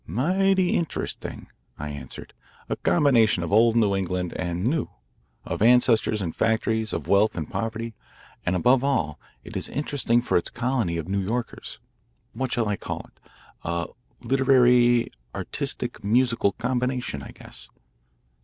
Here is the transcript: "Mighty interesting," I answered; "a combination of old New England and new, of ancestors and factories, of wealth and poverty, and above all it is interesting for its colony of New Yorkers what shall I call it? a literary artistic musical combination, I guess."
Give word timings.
"Mighty 0.07 0.71
interesting," 0.75 1.45
I 1.77 1.89
answered; 1.89 2.33
"a 2.67 2.75
combination 2.77 3.43
of 3.43 3.53
old 3.53 3.75
New 3.75 3.95
England 3.95 4.33
and 4.33 4.63
new, 4.63 4.87
of 5.45 5.61
ancestors 5.61 6.23
and 6.23 6.35
factories, 6.35 6.91
of 6.91 7.07
wealth 7.07 7.37
and 7.37 7.47
poverty, 7.47 7.93
and 8.43 8.55
above 8.55 8.83
all 8.83 9.19
it 9.43 9.55
is 9.55 9.69
interesting 9.69 10.19
for 10.23 10.37
its 10.37 10.49
colony 10.49 10.97
of 10.97 11.07
New 11.07 11.21
Yorkers 11.21 11.77
what 12.33 12.51
shall 12.51 12.67
I 12.67 12.77
call 12.77 13.01
it? 13.15 13.19
a 13.63 13.89
literary 14.21 15.11
artistic 15.35 16.03
musical 16.03 16.53
combination, 16.53 17.21
I 17.21 17.29
guess." 17.29 17.69